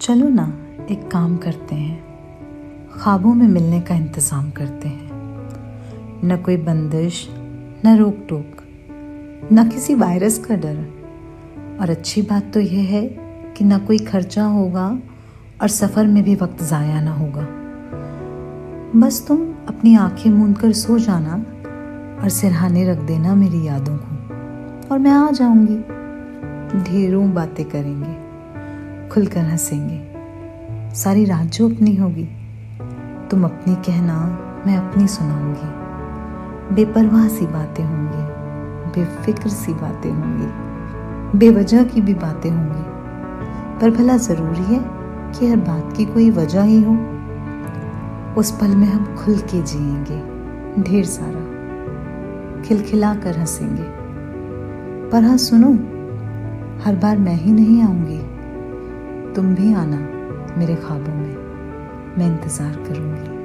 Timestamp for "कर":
20.58-20.72, 53.14-53.38